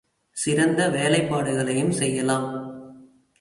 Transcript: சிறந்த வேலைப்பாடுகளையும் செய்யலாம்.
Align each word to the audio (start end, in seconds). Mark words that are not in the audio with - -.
சிறந்த 0.37 0.89
வேலைப்பாடுகளையும் 0.89 1.89
செய்யலாம். 1.89 2.47